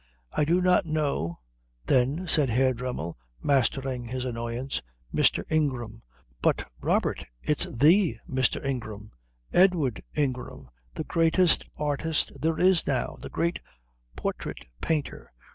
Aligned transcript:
"I 0.31 0.45
do 0.45 0.59
not 0.61 0.87
know," 0.87 1.37
then 1.85 2.27
said 2.27 2.49
Herr 2.49 2.73
Dremmel, 2.73 3.19
mastering 3.43 4.05
his 4.05 4.25
annoyance, 4.25 4.81
"Mr. 5.13 5.43
Ingram." 5.47 6.01
"Rut, 6.43 6.67
Robert, 6.81 7.25
it's 7.43 7.67
the 7.71 8.17
Mr. 8.27 8.65
Ingram. 8.65 9.11
Edward 9.53 10.01
Ingram. 10.15 10.71
The 10.95 11.03
greatest 11.03 11.65
artist 11.77 12.31
there 12.41 12.57
is 12.59 12.87
now. 12.87 13.19
The 13.21 13.29
great 13.29 13.59
portrait 14.15 14.65
painter. 14.81 15.29